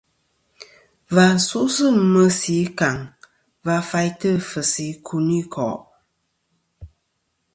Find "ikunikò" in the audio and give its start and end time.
4.91-5.79